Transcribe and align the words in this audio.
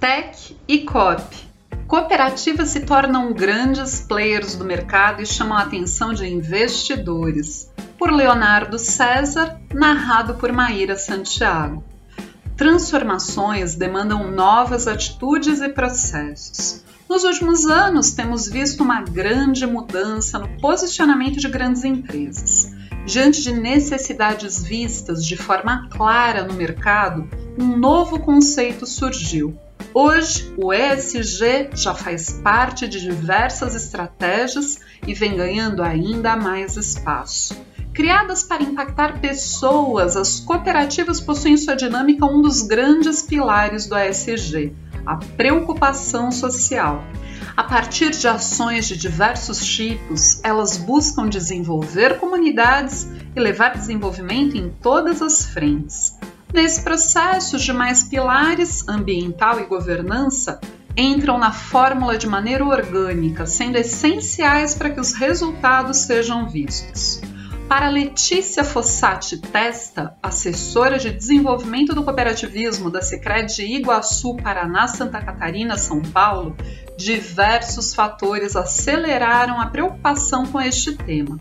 Tech 0.00 0.56
e 0.68 0.78
COP. 0.84 1.22
Cooperativas 1.88 2.68
se 2.68 2.80
tornam 2.80 3.32
grandes 3.32 4.00
players 4.00 4.54
do 4.54 4.64
mercado 4.64 5.20
e 5.20 5.26
chamam 5.26 5.58
a 5.58 5.62
atenção 5.62 6.14
de 6.14 6.24
investidores. 6.24 7.68
Por 7.98 8.12
Leonardo 8.12 8.78
César, 8.78 9.60
narrado 9.74 10.34
por 10.34 10.52
Maíra 10.52 10.96
Santiago. 10.96 11.82
Transformações 12.56 13.74
demandam 13.74 14.30
novas 14.30 14.86
atitudes 14.86 15.60
e 15.60 15.68
processos. 15.68 16.84
Nos 17.08 17.24
últimos 17.24 17.66
anos, 17.66 18.12
temos 18.12 18.48
visto 18.48 18.84
uma 18.84 19.02
grande 19.02 19.66
mudança 19.66 20.38
no 20.38 20.60
posicionamento 20.60 21.40
de 21.40 21.48
grandes 21.48 21.82
empresas. 21.82 22.72
Diante 23.04 23.42
de 23.42 23.52
necessidades 23.52 24.62
vistas 24.62 25.26
de 25.26 25.36
forma 25.36 25.88
clara 25.88 26.44
no 26.44 26.54
mercado, 26.54 27.28
um 27.58 27.76
novo 27.76 28.20
conceito 28.20 28.86
surgiu: 28.86 29.58
Hoje, 30.00 30.54
o 30.56 30.72
ESG 30.72 31.70
já 31.74 31.92
faz 31.92 32.30
parte 32.30 32.86
de 32.86 33.00
diversas 33.00 33.74
estratégias 33.74 34.78
e 35.04 35.12
vem 35.12 35.36
ganhando 35.36 35.82
ainda 35.82 36.36
mais 36.36 36.76
espaço. 36.76 37.60
Criadas 37.92 38.44
para 38.44 38.62
impactar 38.62 39.20
pessoas, 39.20 40.16
as 40.16 40.38
cooperativas 40.38 41.20
possuem 41.20 41.56
sua 41.56 41.74
dinâmica 41.74 42.24
um 42.24 42.40
dos 42.40 42.62
grandes 42.62 43.22
pilares 43.22 43.88
do 43.88 43.98
ESG, 43.98 44.72
a 45.04 45.16
preocupação 45.16 46.30
social. 46.30 47.02
A 47.56 47.64
partir 47.64 48.10
de 48.10 48.28
ações 48.28 48.86
de 48.86 48.96
diversos 48.96 49.66
tipos, 49.66 50.40
elas 50.44 50.76
buscam 50.76 51.28
desenvolver 51.28 52.20
comunidades 52.20 53.08
e 53.34 53.40
levar 53.40 53.70
desenvolvimento 53.70 54.56
em 54.56 54.70
todas 54.80 55.20
as 55.20 55.46
frentes. 55.46 56.16
Nesse 56.52 56.82
processo, 56.82 57.56
os 57.56 57.62
demais 57.62 58.04
pilares, 58.04 58.86
ambiental 58.88 59.60
e 59.60 59.66
governança, 59.66 60.60
entram 60.96 61.38
na 61.38 61.52
fórmula 61.52 62.18
de 62.18 62.26
maneira 62.26 62.64
orgânica, 62.64 63.46
sendo 63.46 63.76
essenciais 63.76 64.74
para 64.74 64.90
que 64.90 64.98
os 64.98 65.12
resultados 65.12 65.98
sejam 65.98 66.48
vistos. 66.48 67.20
Para 67.68 67.90
Letícia 67.90 68.64
Fossati 68.64 69.36
Testa, 69.36 70.16
assessora 70.22 70.98
de 70.98 71.10
desenvolvimento 71.10 71.94
do 71.94 72.02
cooperativismo 72.02 72.90
da 72.90 73.02
Secred 73.02 73.62
Iguaçu, 73.62 74.36
Paraná, 74.36 74.88
Santa 74.88 75.20
Catarina, 75.20 75.76
São 75.76 76.00
Paulo, 76.00 76.56
diversos 76.96 77.94
fatores 77.94 78.56
aceleraram 78.56 79.60
a 79.60 79.66
preocupação 79.66 80.46
com 80.46 80.58
este 80.58 80.96
tema. 80.96 81.38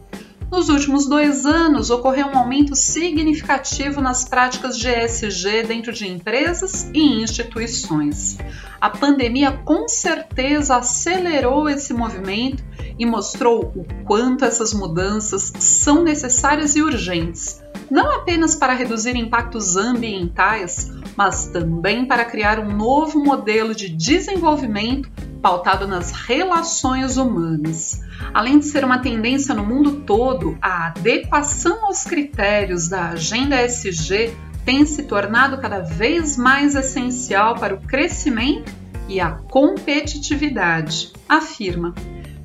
Nos 0.50 0.70
últimos 0.70 1.08
dois 1.08 1.45
anos, 1.45 1.90
ocorreu 1.90 2.28
um 2.28 2.38
aumento 2.38 2.73
significativo 2.73 4.00
nas 4.00 4.23
práticas 4.23 4.78
de 4.78 4.88
ESG 4.88 5.64
dentro 5.67 5.92
de 5.92 6.08
empresas 6.08 6.90
e 6.94 7.22
instituições. 7.22 8.38
A 8.80 8.90
pandemia 8.90 9.52
com 9.52 9.90
certeza 9.90 10.78
acelerou 10.78 11.68
esse 11.68 11.94
movimento 11.94 12.64
e 12.98 13.06
mostrou 13.06 13.73
o 13.75 13.86
quanto 14.06 14.45
essas 14.45 14.73
mudanças 14.73 15.52
são 15.59 16.02
necessárias 16.02 16.78
e 16.78 16.81
urgentes, 16.81 17.62
não 17.92 18.09
apenas 18.16 18.56
para 18.56 18.73
reduzir 18.73 19.18
impactos 19.18 19.75
ambientais, 19.75 20.92
mas 21.16 21.48
também 21.48 22.06
para 22.06 22.23
criar 22.23 22.58
um 22.59 22.75
novo 22.75 23.20
modelo 23.23 23.75
de 23.75 23.90
desenvolvimento 23.90 25.09
pautado 25.48 25.88
nas 25.88 26.12
relações 26.12 27.16
humanas. 27.16 28.02
Além 28.34 28.59
de 28.59 28.66
ser 28.66 28.84
uma 28.84 29.00
tendência 29.00 29.56
no 29.56 29.66
mundo 29.66 30.02
todo, 30.02 30.58
a 30.62 30.88
adequação 30.88 31.86
aos 31.86 32.03
critérios 32.03 32.90
da 32.90 33.12
Agenda 33.12 33.56
SG 33.62 34.36
tem 34.66 34.86
se 34.86 35.03
tornado 35.03 35.58
cada 35.58 35.80
vez 35.80 36.36
mais 36.36 36.75
essencial 36.75 37.56
para 37.56 37.73
o 37.73 37.80
crescimento 37.80 38.70
e 39.08 39.22
a 39.22 39.31
competitividade, 39.31 41.14
afirma. 41.30 41.95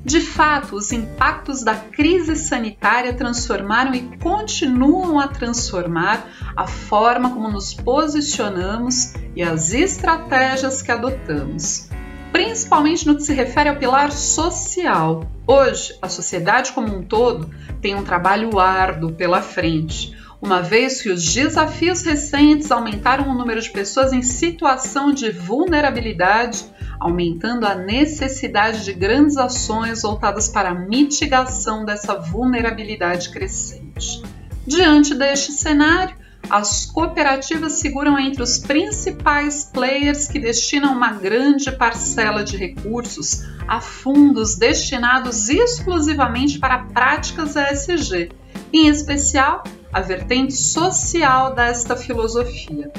De 0.05 0.21
fato, 0.21 0.77
os 0.77 0.93
impactos 0.93 1.61
da 1.61 1.75
crise 1.75 2.37
sanitária 2.37 3.13
transformaram 3.13 3.93
e 3.93 4.17
continuam 4.17 5.19
a 5.19 5.27
transformar 5.27 6.25
a 6.55 6.65
forma 6.65 7.31
como 7.31 7.49
nos 7.49 7.73
posicionamos 7.73 9.13
e 9.35 9.43
as 9.43 9.73
estratégias 9.73 10.81
que 10.81 10.89
adotamos 10.89 11.91
principalmente 12.33 13.05
no 13.05 13.15
que 13.15 13.21
se 13.21 13.31
refere 13.31 13.69
ao 13.69 13.75
pilar 13.75 14.11
social. 14.11 15.23
Hoje, 15.45 15.95
a 16.01 16.09
sociedade 16.09 16.73
como 16.73 16.93
um 16.93 17.03
todo 17.03 17.49
tem 17.79 17.93
um 17.93 18.03
trabalho 18.03 18.59
árduo 18.59 19.13
pela 19.13 19.39
frente, 19.39 20.17
uma 20.41 20.59
vez 20.59 20.99
que 21.01 21.09
os 21.09 21.23
desafios 21.31 22.01
recentes 22.01 22.71
aumentaram 22.71 23.29
o 23.29 23.35
número 23.35 23.61
de 23.61 23.69
pessoas 23.69 24.11
em 24.11 24.23
situação 24.23 25.13
de 25.13 25.29
vulnerabilidade, 25.29 26.65
aumentando 26.99 27.67
a 27.67 27.75
necessidade 27.75 28.83
de 28.83 28.93
grandes 28.93 29.37
ações 29.37 30.01
voltadas 30.01 30.49
para 30.49 30.69
a 30.69 30.75
mitigação 30.75 31.85
dessa 31.85 32.15
vulnerabilidade 32.15 33.29
crescente. 33.29 34.23
Diante 34.65 35.13
deste 35.13 35.51
cenário, 35.51 36.15
as 36.49 36.85
cooperativas 36.85 37.73
seguram 37.73 38.19
entre 38.19 38.43
os 38.43 38.57
principais 38.57 39.63
players 39.63 40.27
que 40.27 40.39
destinam 40.39 40.93
uma 40.93 41.13
grande 41.13 41.71
parcela 41.71 42.43
de 42.43 42.57
recursos 42.57 43.43
a 43.67 43.79
fundos 43.79 44.55
destinados 44.55 45.49
exclusivamente 45.49 46.59
para 46.59 46.83
práticas 46.85 47.55
ESG, 47.55 48.31
em 48.71 48.87
especial 48.87 49.63
a 49.91 50.01
vertente 50.01 50.53
social 50.53 51.55
desta 51.55 51.95
filosofia. 51.95 52.91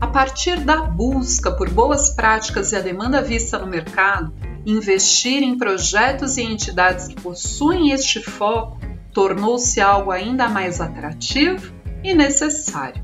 A 0.00 0.06
partir 0.06 0.60
da 0.60 0.82
busca 0.82 1.50
por 1.50 1.68
boas 1.70 2.10
práticas 2.10 2.72
e 2.72 2.76
a 2.76 2.80
demanda 2.80 3.22
vista 3.22 3.58
no 3.58 3.66
mercado, 3.66 4.32
investir 4.64 5.42
em 5.42 5.58
projetos 5.58 6.36
e 6.36 6.42
entidades 6.42 7.08
que 7.08 7.20
possuem 7.20 7.90
este 7.90 8.22
foco 8.22 8.78
tornou-se 9.12 9.80
algo 9.80 10.10
ainda 10.10 10.48
mais 10.48 10.80
atrativo 10.80 11.72
e 12.04 12.14
necessário. 12.14 13.02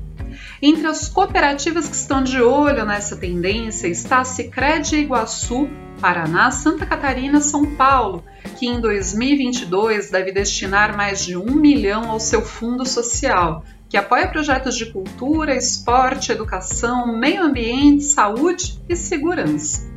Entre 0.61 0.85
as 0.85 1.09
cooperativas 1.09 1.89
que 1.89 1.95
estão 1.95 2.23
de 2.23 2.39
olho 2.41 2.85
nessa 2.85 3.17
tendência 3.17 3.87
está 3.87 4.19
a 4.19 4.23
Sicredi 4.23 4.97
Iguaçu, 4.97 5.67
Paraná, 5.99 6.51
Santa 6.51 6.85
Catarina, 6.85 7.41
São 7.41 7.75
Paulo, 7.75 8.23
que 8.57 8.67
em 8.67 8.79
2022 8.79 10.11
deve 10.11 10.31
destinar 10.31 10.95
mais 10.95 11.25
de 11.25 11.35
um 11.35 11.51
milhão 11.51 12.09
ao 12.09 12.19
seu 12.19 12.43
fundo 12.43 12.85
social, 12.85 13.65
que 13.89 13.97
apoia 13.97 14.27
projetos 14.27 14.77
de 14.77 14.85
cultura, 14.85 15.55
esporte, 15.55 16.31
educação, 16.31 17.17
meio 17.17 17.43
ambiente, 17.43 18.03
saúde 18.03 18.79
e 18.87 18.95
segurança. 18.95 19.89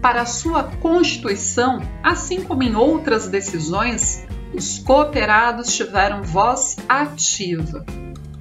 Para 0.00 0.24
sua 0.24 0.64
constituição, 0.64 1.80
assim 2.02 2.42
como 2.42 2.62
em 2.62 2.74
outras 2.74 3.28
decisões, 3.28 4.24
os 4.54 4.78
cooperados 4.78 5.74
tiveram 5.76 6.22
voz 6.22 6.76
ativa. 6.88 7.84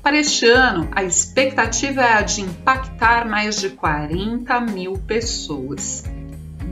Para 0.00 0.16
este 0.16 0.46
ano, 0.46 0.88
a 0.92 1.02
expectativa 1.02 2.00
é 2.02 2.12
a 2.12 2.22
de 2.22 2.42
impactar 2.42 3.28
mais 3.28 3.58
de 3.60 3.70
40 3.70 4.60
mil 4.60 4.92
pessoas. 4.98 6.04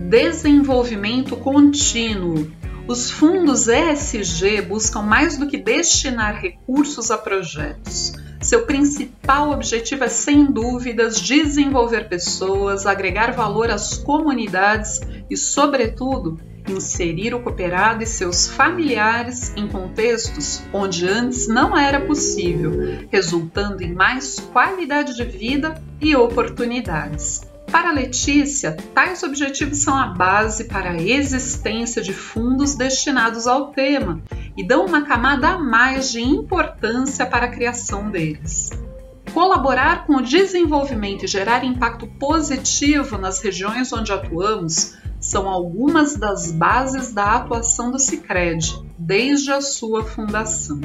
Desenvolvimento 0.09 1.37
contínuo. 1.37 2.49
Os 2.87 3.11
fundos 3.11 3.67
ESG 3.67 4.63
buscam 4.63 5.03
mais 5.03 5.37
do 5.37 5.49
que 5.49 5.59
destinar 5.59 6.41
recursos 6.41 7.11
a 7.11 7.19
projetos 7.19 8.15
seu 8.47 8.65
principal 8.65 9.51
objetivo 9.51 10.05
é, 10.05 10.09
sem 10.09 10.45
dúvidas, 10.45 11.21
desenvolver 11.21 12.09
pessoas, 12.09 12.87
agregar 12.87 13.33
valor 13.33 13.71
às 13.71 13.99
comunidades 13.99 15.01
e, 15.29 15.37
sobretudo, 15.37 16.39
inserir 16.69 17.35
o 17.35 17.41
cooperado 17.41 18.05
e 18.05 18.07
seus 18.07 18.47
familiares 18.47 19.53
em 19.57 19.67
contextos 19.67 20.63
onde 20.73 21.09
antes 21.09 21.49
não 21.49 21.77
era 21.77 22.01
possível, 22.01 22.73
resultando 23.11 23.83
em 23.83 23.93
mais 23.93 24.39
qualidade 24.53 25.17
de 25.17 25.25
vida 25.25 25.81
e 26.01 26.15
oportunidades. 26.15 27.43
Para 27.71 27.91
Letícia, 27.91 28.77
tais 28.95 29.25
objetivos 29.25 29.79
são 29.79 29.97
a 29.97 30.07
base 30.07 30.65
para 30.65 30.91
a 30.91 31.03
existência 31.03 32.01
de 32.01 32.13
fundos 32.13 32.77
destinados 32.77 33.49
ao 33.49 33.73
tema 33.73 34.23
e 34.57 34.67
dão 34.67 34.87
uma 34.87 35.03
camada 35.03 35.51
a 35.51 35.59
mais 35.59 36.11
de 36.11 36.21
importância 36.21 37.27
para 37.27 37.47
a 37.47 37.51
criação 37.51 38.11
deles. 38.11 38.71
Colaborar 39.33 40.07
com 40.07 40.17
o 40.17 40.23
desenvolvimento 40.23 41.25
e 41.25 41.29
gerar 41.29 41.65
impacto 41.65 42.07
positivo 42.07 43.19
nas 43.19 43.41
regiões 43.41 43.93
onde 43.93 44.13
atuamos 44.13 44.97
são 45.21 45.49
algumas 45.49 46.17
das 46.17 46.51
bases 46.51 47.13
da 47.13 47.35
atuação 47.35 47.91
do 47.91 47.99
Sicredi 47.99 48.83
desde 48.99 49.51
a 49.51 49.61
sua 49.61 50.05
fundação. 50.05 50.81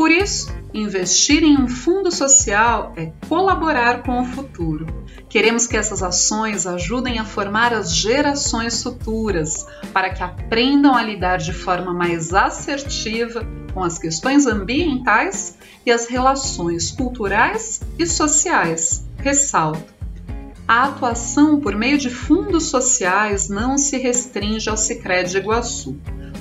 Por 0.00 0.10
isso, 0.10 0.50
investir 0.72 1.42
em 1.44 1.58
um 1.58 1.68
fundo 1.68 2.10
social 2.10 2.94
é 2.96 3.12
colaborar 3.28 4.02
com 4.02 4.22
o 4.22 4.24
futuro. 4.24 4.86
Queremos 5.28 5.66
que 5.66 5.76
essas 5.76 6.02
ações 6.02 6.66
ajudem 6.66 7.18
a 7.18 7.24
formar 7.26 7.74
as 7.74 7.94
gerações 7.94 8.82
futuras 8.82 9.66
para 9.92 10.08
que 10.08 10.22
aprendam 10.22 10.94
a 10.94 11.02
lidar 11.02 11.36
de 11.36 11.52
forma 11.52 11.92
mais 11.92 12.32
assertiva 12.32 13.46
com 13.74 13.84
as 13.84 13.98
questões 13.98 14.46
ambientais 14.46 15.58
e 15.84 15.92
as 15.92 16.06
relações 16.06 16.90
culturais 16.90 17.82
e 17.98 18.06
sociais. 18.06 19.06
Ressalto 19.18 20.00
a 20.66 20.84
atuação 20.84 21.58
por 21.58 21.74
meio 21.74 21.98
de 21.98 22.08
fundos 22.08 22.66
sociais 22.66 23.48
não 23.48 23.76
se 23.76 23.98
restringe 23.98 24.70
ao 24.70 24.76
Sicredi 24.76 25.36
Iguaçu. 25.36 25.98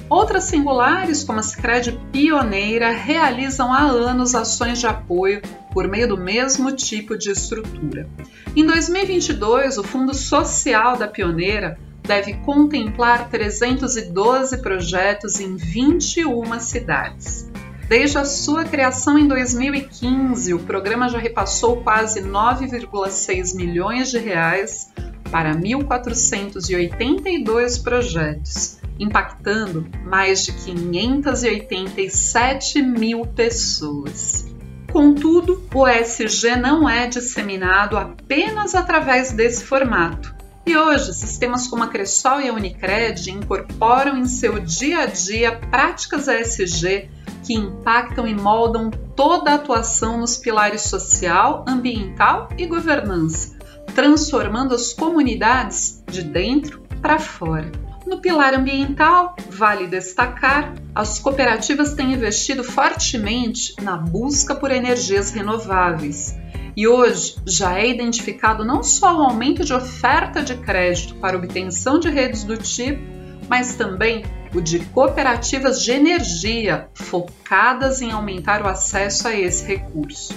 Outras 0.09 0.45
singulares, 0.45 1.23
como 1.23 1.39
a 1.39 1.43
Sicredi 1.43 1.91
Pioneira, 2.11 2.89
realizam 2.89 3.71
há 3.71 3.83
anos 3.83 4.33
ações 4.33 4.79
de 4.79 4.87
apoio 4.87 5.39
por 5.71 5.87
meio 5.87 6.07
do 6.07 6.17
mesmo 6.17 6.71
tipo 6.71 7.15
de 7.15 7.29
estrutura. 7.29 8.09
Em 8.55 8.65
2022, 8.65 9.77
o 9.77 9.83
Fundo 9.83 10.15
Social 10.15 10.97
da 10.97 11.07
Pioneira 11.07 11.77
deve 12.01 12.33
contemplar 12.37 13.29
312 13.29 14.57
projetos 14.63 15.39
em 15.39 15.55
21 15.55 16.59
cidades. 16.59 17.47
Desde 17.87 18.17
a 18.17 18.25
sua 18.25 18.65
criação 18.65 19.15
em 19.17 19.27
2015, 19.27 20.55
o 20.55 20.59
programa 20.59 21.07
já 21.07 21.19
repassou 21.19 21.83
quase 21.83 22.23
9,6 22.23 23.55
milhões 23.55 24.09
de 24.09 24.17
reais 24.17 24.91
para 25.31 25.53
1.482 25.53 27.83
projetos, 27.83 28.78
impactando 28.99 29.87
mais 30.03 30.45
de 30.45 30.51
587 30.51 32.81
mil 32.81 33.25
pessoas. 33.25 34.45
Contudo, 34.91 35.63
o 35.73 35.87
ESG 35.87 36.57
não 36.57 36.89
é 36.89 37.07
disseminado 37.07 37.97
apenas 37.97 38.75
através 38.75 39.31
desse 39.31 39.63
formato. 39.63 40.35
E 40.65 40.75
hoje, 40.75 41.13
sistemas 41.13 41.67
como 41.67 41.83
a 41.83 41.87
Cressol 41.87 42.41
e 42.41 42.49
a 42.49 42.53
Unicred 42.53 43.31
incorporam 43.31 44.17
em 44.17 44.25
seu 44.25 44.59
dia 44.59 45.01
a 45.01 45.05
dia 45.05 45.55
práticas 45.55 46.27
ESG 46.27 47.09
que 47.43 47.53
impactam 47.53 48.27
e 48.27 48.35
moldam 48.35 48.91
toda 49.15 49.51
a 49.51 49.55
atuação 49.55 50.19
nos 50.19 50.37
pilares 50.37 50.83
social, 50.83 51.65
ambiental 51.67 52.49
e 52.57 52.67
governança, 52.67 53.57
transformando 53.95 54.75
as 54.75 54.93
comunidades 54.93 56.03
de 56.07 56.21
dentro 56.21 56.81
para 57.01 57.17
fora. 57.17 57.71
No 58.09 58.19
pilar 58.19 58.55
ambiental, 58.55 59.35
vale 59.51 59.85
destacar, 59.85 60.73
as 60.95 61.19
cooperativas 61.19 61.93
têm 61.93 62.13
investido 62.13 62.63
fortemente 62.63 63.75
na 63.83 63.97
busca 63.97 64.55
por 64.55 64.71
energias 64.71 65.29
renováveis. 65.29 66.35
E 66.75 66.87
hoje 66.87 67.35
já 67.45 67.77
é 67.77 67.87
identificado 67.87 68.65
não 68.65 68.81
só 68.81 69.15
o 69.15 69.21
aumento 69.21 69.63
de 69.63 69.75
oferta 69.75 70.41
de 70.41 70.57
crédito 70.57 71.13
para 71.17 71.37
obtenção 71.37 71.99
de 71.99 72.09
redes 72.09 72.43
do 72.43 72.57
tipo, 72.57 72.99
mas 73.47 73.75
também 73.75 74.25
o 74.55 74.59
de 74.59 74.79
cooperativas 74.85 75.83
de 75.83 75.91
energia 75.91 76.89
focadas 76.95 78.01
em 78.01 78.09
aumentar 78.11 78.63
o 78.63 78.67
acesso 78.67 79.27
a 79.27 79.35
esse 79.35 79.63
recurso. 79.67 80.33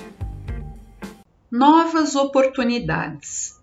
Novas 1.50 2.16
oportunidades. 2.16 3.61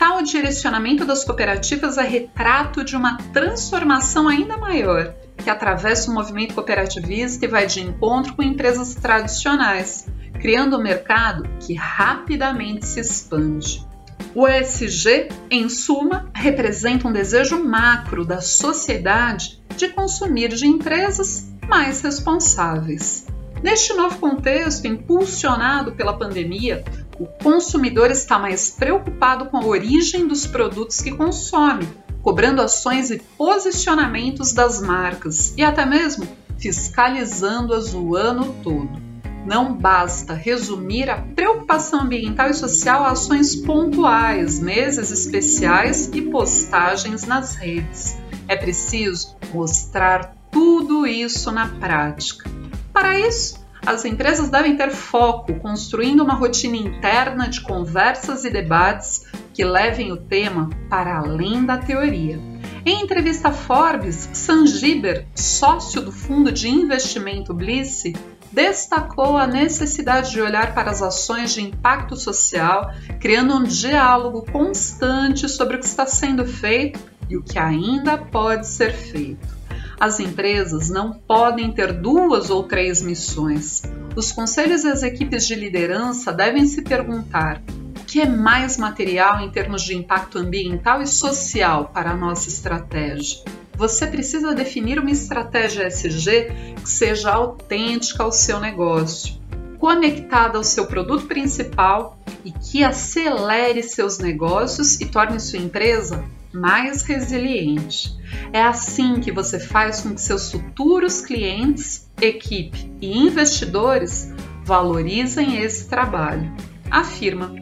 Tal 0.00 0.22
direcionamento 0.22 1.04
das 1.04 1.24
cooperativas 1.24 1.98
é 1.98 2.02
retrato 2.02 2.82
de 2.82 2.96
uma 2.96 3.18
transformação 3.34 4.28
ainda 4.28 4.56
maior, 4.56 5.12
que 5.36 5.50
atravessa 5.50 6.10
o 6.10 6.14
movimento 6.14 6.54
cooperativista 6.54 7.44
e 7.44 7.48
vai 7.48 7.66
de 7.66 7.82
encontro 7.82 8.32
com 8.32 8.42
empresas 8.42 8.94
tradicionais, 8.94 10.06
criando 10.40 10.78
um 10.78 10.82
mercado 10.82 11.42
que 11.60 11.74
rapidamente 11.74 12.86
se 12.86 12.98
expande. 12.98 13.86
O 14.34 14.48
ESG, 14.48 15.28
em 15.50 15.68
suma, 15.68 16.30
representa 16.32 17.06
um 17.06 17.12
desejo 17.12 17.62
macro 17.62 18.24
da 18.24 18.40
sociedade 18.40 19.62
de 19.76 19.90
consumir 19.90 20.48
de 20.48 20.66
empresas 20.66 21.52
mais 21.68 22.00
responsáveis. 22.00 23.26
Neste 23.62 23.92
novo 23.92 24.18
contexto, 24.18 24.86
impulsionado 24.86 25.92
pela 25.92 26.16
pandemia, 26.16 26.82
o 27.20 27.26
consumidor 27.26 28.10
está 28.10 28.38
mais 28.38 28.70
preocupado 28.70 29.44
com 29.50 29.58
a 29.58 29.66
origem 29.66 30.26
dos 30.26 30.46
produtos 30.46 31.02
que 31.02 31.10
consome, 31.10 31.86
cobrando 32.22 32.62
ações 32.62 33.10
e 33.10 33.18
posicionamentos 33.36 34.54
das 34.54 34.80
marcas 34.80 35.52
e 35.54 35.62
até 35.62 35.84
mesmo 35.84 36.26
fiscalizando-as 36.58 37.92
o 37.92 38.16
ano 38.16 38.56
todo. 38.62 38.98
Não 39.46 39.74
basta 39.74 40.32
resumir 40.32 41.10
a 41.10 41.18
preocupação 41.18 42.00
ambiental 42.00 42.48
e 42.48 42.54
social 42.54 43.04
a 43.04 43.10
ações 43.10 43.54
pontuais, 43.54 44.58
meses 44.58 45.10
especiais 45.10 46.10
e 46.14 46.22
postagens 46.22 47.26
nas 47.26 47.54
redes. 47.54 48.16
É 48.48 48.56
preciso 48.56 49.36
mostrar 49.52 50.34
tudo 50.50 51.06
isso 51.06 51.52
na 51.52 51.68
prática. 51.68 52.50
Para 52.94 53.18
isso, 53.18 53.59
as 53.84 54.04
empresas 54.04 54.50
devem 54.50 54.76
ter 54.76 54.90
foco, 54.90 55.54
construindo 55.54 56.22
uma 56.22 56.34
rotina 56.34 56.76
interna 56.76 57.48
de 57.48 57.60
conversas 57.60 58.44
e 58.44 58.50
debates 58.50 59.26
que 59.54 59.64
levem 59.64 60.12
o 60.12 60.16
tema 60.16 60.70
para 60.88 61.18
além 61.18 61.64
da 61.64 61.78
teoria. 61.78 62.38
Em 62.84 63.02
entrevista 63.02 63.48
a 63.48 63.52
Forbes, 63.52 64.28
Sanjiber, 64.32 65.26
sócio 65.34 66.00
do 66.00 66.12
fundo 66.12 66.50
de 66.50 66.68
investimento 66.68 67.52
Bliss, 67.52 68.04
destacou 68.50 69.36
a 69.36 69.46
necessidade 69.46 70.30
de 70.30 70.40
olhar 70.40 70.74
para 70.74 70.90
as 70.90 71.02
ações 71.02 71.52
de 71.52 71.62
impacto 71.62 72.16
social, 72.16 72.90
criando 73.20 73.54
um 73.54 73.64
diálogo 73.64 74.44
constante 74.50 75.48
sobre 75.48 75.76
o 75.76 75.78
que 75.78 75.86
está 75.86 76.06
sendo 76.06 76.44
feito 76.44 76.98
e 77.28 77.36
o 77.36 77.42
que 77.42 77.58
ainda 77.58 78.18
pode 78.18 78.66
ser 78.66 78.92
feito. 78.92 79.59
As 80.00 80.18
empresas 80.18 80.88
não 80.88 81.12
podem 81.12 81.70
ter 81.70 81.92
duas 81.92 82.48
ou 82.48 82.62
três 82.64 83.02
missões. 83.02 83.82
Os 84.16 84.32
conselhos 84.32 84.82
e 84.82 84.88
as 84.88 85.02
equipes 85.02 85.46
de 85.46 85.54
liderança 85.54 86.32
devem 86.32 86.66
se 86.66 86.80
perguntar: 86.80 87.62
o 88.00 88.04
que 88.04 88.22
é 88.22 88.26
mais 88.26 88.78
material 88.78 89.40
em 89.40 89.50
termos 89.50 89.82
de 89.82 89.94
impacto 89.94 90.38
ambiental 90.38 91.02
e 91.02 91.06
social 91.06 91.90
para 91.92 92.12
a 92.12 92.16
nossa 92.16 92.48
estratégia? 92.48 93.44
você 93.80 94.06
precisa 94.06 94.54
definir 94.54 94.98
uma 94.98 95.10
estratégia 95.10 95.86
SG 95.86 96.52
que 96.82 96.88
seja 96.88 97.30
autêntica 97.30 98.22
ao 98.22 98.30
seu 98.30 98.60
negócio, 98.60 99.40
conectada 99.78 100.58
ao 100.58 100.62
seu 100.62 100.86
produto 100.86 101.26
principal 101.26 102.18
e 102.44 102.52
que 102.52 102.84
acelere 102.84 103.82
seus 103.82 104.18
negócios 104.18 105.00
e 105.00 105.06
torne 105.06 105.40
sua 105.40 105.58
empresa 105.58 106.22
mais 106.52 107.02
resiliente. 107.02 108.16
É 108.52 108.62
assim 108.62 109.20
que 109.20 109.32
você 109.32 109.58
faz 109.58 110.00
com 110.00 110.14
que 110.14 110.20
seus 110.20 110.50
futuros 110.50 111.20
clientes, 111.20 112.08
equipe 112.20 112.90
e 113.00 113.18
investidores 113.18 114.32
valorizem 114.64 115.62
esse 115.62 115.88
trabalho. 115.88 116.50
Afirma 116.90 117.54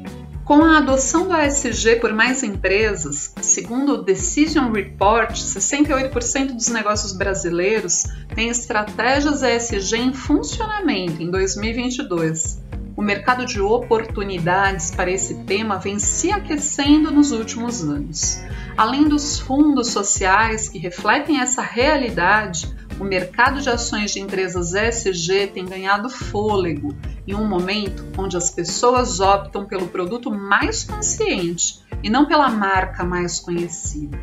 com 0.48 0.64
a 0.64 0.78
adoção 0.78 1.28
do 1.28 1.36
ESG 1.36 1.96
por 1.96 2.14
mais 2.14 2.42
empresas, 2.42 3.34
segundo 3.42 3.92
o 3.92 4.02
Decision 4.02 4.72
Report, 4.72 5.32
68% 5.32 6.54
dos 6.54 6.68
negócios 6.68 7.12
brasileiros 7.12 8.04
têm 8.34 8.48
estratégias 8.48 9.42
ESG 9.42 9.98
em 9.98 10.14
funcionamento 10.14 11.22
em 11.22 11.30
2022. 11.30 12.67
O 12.98 13.00
mercado 13.00 13.46
de 13.46 13.60
oportunidades 13.60 14.90
para 14.90 15.08
esse 15.08 15.44
tema 15.44 15.78
vem 15.78 16.00
se 16.00 16.32
aquecendo 16.32 17.12
nos 17.12 17.30
últimos 17.30 17.80
anos. 17.80 18.42
Além 18.76 19.04
dos 19.04 19.38
fundos 19.38 19.92
sociais 19.92 20.68
que 20.68 20.80
refletem 20.80 21.40
essa 21.40 21.62
realidade, 21.62 22.74
o 22.98 23.04
mercado 23.04 23.60
de 23.60 23.70
ações 23.70 24.10
de 24.10 24.18
empresas 24.18 24.74
ESG 24.74 25.46
tem 25.54 25.64
ganhado 25.64 26.10
fôlego 26.10 26.92
em 27.24 27.36
um 27.36 27.46
momento 27.46 28.04
onde 28.18 28.36
as 28.36 28.50
pessoas 28.50 29.20
optam 29.20 29.64
pelo 29.64 29.86
produto 29.86 30.28
mais 30.28 30.82
consciente 30.82 31.80
e 32.02 32.10
não 32.10 32.26
pela 32.26 32.48
marca 32.48 33.04
mais 33.04 33.38
conhecida. 33.38 34.18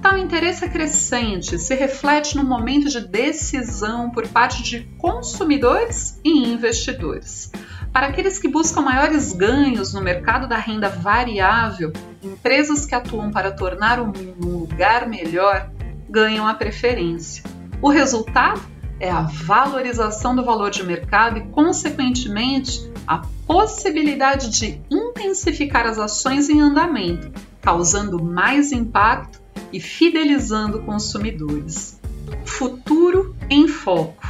Tal 0.00 0.16
interesse 0.16 0.68
crescente 0.68 1.58
se 1.58 1.74
reflete 1.74 2.36
no 2.36 2.44
momento 2.44 2.88
de 2.88 3.00
decisão 3.00 4.08
por 4.08 4.28
parte 4.28 4.62
de 4.62 4.82
consumidores 4.98 6.20
e 6.22 6.30
investidores. 6.30 7.50
Para 7.94 8.08
aqueles 8.08 8.40
que 8.40 8.48
buscam 8.48 8.80
maiores 8.80 9.32
ganhos 9.32 9.94
no 9.94 10.00
mercado 10.00 10.48
da 10.48 10.56
renda 10.56 10.88
variável, 10.88 11.92
empresas 12.20 12.84
que 12.84 12.92
atuam 12.92 13.30
para 13.30 13.52
tornar 13.52 14.00
o 14.00 14.06
mundo 14.06 14.48
um 14.48 14.58
lugar 14.58 15.08
melhor 15.08 15.70
ganham 16.10 16.44
a 16.44 16.54
preferência. 16.54 17.44
O 17.80 17.88
resultado 17.88 18.60
é 18.98 19.08
a 19.08 19.22
valorização 19.22 20.34
do 20.34 20.44
valor 20.44 20.72
de 20.72 20.82
mercado 20.82 21.38
e, 21.38 21.46
consequentemente, 21.50 22.90
a 23.06 23.18
possibilidade 23.46 24.50
de 24.50 24.80
intensificar 24.90 25.86
as 25.86 25.96
ações 25.96 26.50
em 26.50 26.60
andamento, 26.60 27.30
causando 27.62 28.20
mais 28.20 28.72
impacto 28.72 29.40
e 29.72 29.78
fidelizando 29.78 30.82
consumidores. 30.82 32.00
Futuro 32.44 33.36
em 33.48 33.68
foco. 33.68 34.23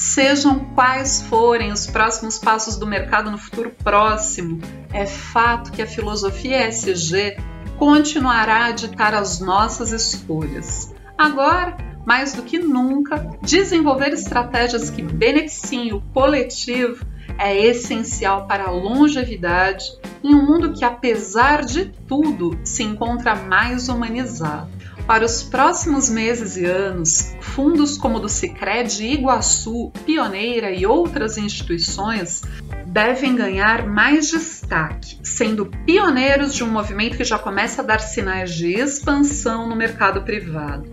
Sejam 0.00 0.60
quais 0.74 1.20
forem 1.20 1.70
os 1.72 1.86
próximos 1.86 2.38
passos 2.38 2.78
do 2.78 2.86
mercado 2.86 3.30
no 3.30 3.36
futuro 3.36 3.70
próximo, 3.84 4.58
é 4.94 5.04
fato 5.04 5.70
que 5.70 5.82
a 5.82 5.86
filosofia 5.86 6.66
ESG 6.66 7.36
continuará 7.78 8.64
a 8.64 8.70
ditar 8.70 9.12
as 9.12 9.40
nossas 9.40 9.92
escolhas. 9.92 10.94
Agora, 11.18 11.76
mais 12.06 12.32
do 12.32 12.42
que 12.42 12.58
nunca, 12.58 13.36
desenvolver 13.42 14.14
estratégias 14.14 14.88
que 14.88 15.02
beneficiem 15.02 15.92
o 15.92 16.00
coletivo 16.14 17.04
é 17.38 17.54
essencial 17.62 18.46
para 18.46 18.68
a 18.68 18.70
longevidade 18.70 19.84
em 20.24 20.34
um 20.34 20.46
mundo 20.46 20.72
que, 20.72 20.82
apesar 20.82 21.62
de 21.62 21.92
tudo, 22.08 22.58
se 22.64 22.82
encontra 22.82 23.34
mais 23.34 23.90
humanizado. 23.90 24.79
Para 25.10 25.24
os 25.24 25.42
próximos 25.42 26.08
meses 26.08 26.56
e 26.56 26.64
anos, 26.64 27.34
fundos 27.40 27.98
como 27.98 28.18
o 28.18 28.20
do 28.20 28.28
Sicredi 28.28 29.06
Iguaçu, 29.06 29.90
Pioneira 30.06 30.70
e 30.70 30.86
outras 30.86 31.36
instituições 31.36 32.42
devem 32.86 33.34
ganhar 33.34 33.88
mais 33.88 34.30
destaque, 34.30 35.18
sendo 35.24 35.66
pioneiros 35.84 36.54
de 36.54 36.62
um 36.62 36.70
movimento 36.70 37.16
que 37.16 37.24
já 37.24 37.40
começa 37.40 37.82
a 37.82 37.84
dar 37.84 37.98
sinais 37.98 38.54
de 38.54 38.70
expansão 38.70 39.68
no 39.68 39.74
mercado 39.74 40.22
privado. 40.22 40.88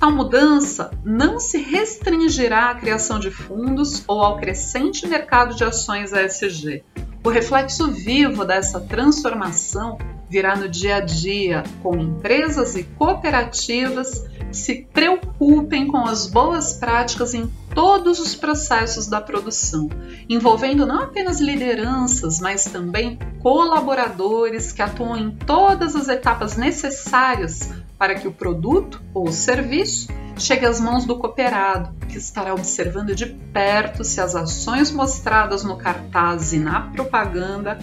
Tal 0.00 0.12
mudança 0.12 0.90
não 1.04 1.38
se 1.38 1.58
restringirá 1.58 2.70
à 2.70 2.74
criação 2.74 3.20
de 3.20 3.30
fundos 3.30 4.02
ou 4.08 4.22
ao 4.22 4.38
crescente 4.38 5.06
mercado 5.06 5.54
de 5.54 5.64
ações 5.64 6.10
ESG. 6.14 6.82
O 7.22 7.28
reflexo 7.28 7.92
vivo 7.92 8.46
dessa 8.46 8.80
transformação 8.80 9.98
virá 10.28 10.56
no 10.56 10.68
dia 10.68 10.96
a 10.96 11.00
dia 11.00 11.62
com 11.82 11.96
empresas 11.96 12.76
e 12.76 12.84
cooperativas 12.84 14.26
que 14.48 14.56
se 14.56 14.86
preocupem 14.92 15.86
com 15.86 15.98
as 15.98 16.26
boas 16.26 16.74
práticas 16.74 17.34
em 17.34 17.50
todos 17.74 18.18
os 18.18 18.34
processos 18.34 19.06
da 19.06 19.20
produção, 19.20 19.88
envolvendo 20.28 20.86
não 20.86 21.02
apenas 21.02 21.40
lideranças, 21.40 22.40
mas 22.40 22.64
também 22.64 23.18
colaboradores 23.40 24.72
que 24.72 24.82
atuam 24.82 25.16
em 25.16 25.30
todas 25.30 25.94
as 25.94 26.08
etapas 26.08 26.56
necessárias 26.56 27.70
para 27.98 28.14
que 28.14 28.28
o 28.28 28.32
produto 28.32 29.02
ou 29.12 29.30
serviço 29.30 30.08
chegue 30.38 30.64
às 30.64 30.80
mãos 30.80 31.04
do 31.04 31.18
cooperado, 31.18 31.94
que 32.06 32.16
estará 32.16 32.54
observando 32.54 33.14
de 33.14 33.26
perto 33.26 34.04
se 34.04 34.20
as 34.20 34.36
ações 34.36 34.90
mostradas 34.90 35.64
no 35.64 35.76
cartaz 35.76 36.52
e 36.52 36.58
na 36.58 36.80
propaganda 36.80 37.76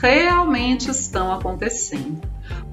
realmente 0.00 0.90
estão 0.90 1.32
acontecendo. 1.32 2.20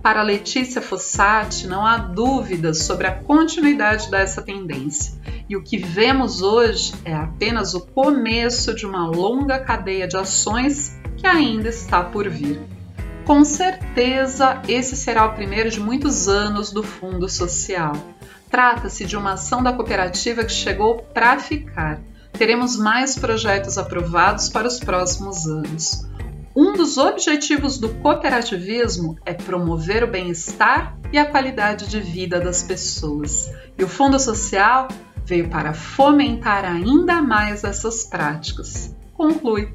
Para 0.01 0.21
Letícia 0.21 0.81
Fossati, 0.81 1.67
não 1.67 1.85
há 1.85 1.97
dúvidas 1.97 2.83
sobre 2.83 3.07
a 3.07 3.15
continuidade 3.15 4.11
dessa 4.11 4.41
tendência, 4.41 5.13
e 5.47 5.55
o 5.55 5.63
que 5.63 5.77
vemos 5.77 6.41
hoje 6.41 6.93
é 7.05 7.13
apenas 7.13 7.73
o 7.73 7.85
começo 7.85 8.73
de 8.73 8.85
uma 8.85 9.07
longa 9.07 9.59
cadeia 9.59 10.07
de 10.07 10.17
ações 10.17 10.97
que 11.17 11.25
ainda 11.25 11.69
está 11.69 12.03
por 12.03 12.27
vir. 12.27 12.61
Com 13.25 13.45
certeza, 13.45 14.61
esse 14.67 14.97
será 14.97 15.25
o 15.25 15.33
primeiro 15.33 15.69
de 15.69 15.79
muitos 15.79 16.27
anos 16.27 16.71
do 16.71 16.83
Fundo 16.83 17.29
Social. 17.29 17.93
Trata-se 18.49 19.05
de 19.05 19.15
uma 19.15 19.33
ação 19.33 19.63
da 19.63 19.71
cooperativa 19.71 20.43
que 20.43 20.51
chegou 20.51 20.97
para 21.13 21.39
ficar. 21.39 22.01
Teremos 22.33 22.75
mais 22.75 23.17
projetos 23.17 23.77
aprovados 23.77 24.49
para 24.49 24.67
os 24.67 24.79
próximos 24.79 25.47
anos. 25.47 26.05
Um 26.55 26.73
dos 26.73 26.97
objetivos 26.99 27.79
do 27.79 27.89
cooperativismo 27.95 29.17
é 29.25 29.33
promover 29.33 30.03
o 30.03 30.07
bem-estar 30.07 30.95
e 31.11 31.17
a 31.17 31.25
qualidade 31.25 31.87
de 31.87 31.99
vida 31.99 32.39
das 32.39 32.61
pessoas. 32.61 33.51
E 33.77 33.83
o 33.83 33.87
Fundo 33.87 34.19
Social 34.19 34.87
veio 35.25 35.49
para 35.49 35.73
fomentar 35.73 36.63
ainda 36.63 37.21
mais 37.23 37.63
essas 37.63 38.03
práticas. 38.03 38.95
Conclui. 39.15 39.73